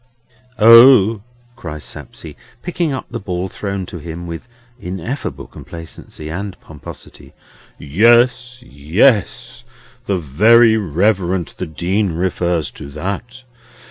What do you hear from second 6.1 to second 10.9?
and pomposity; "yes, yes. The Very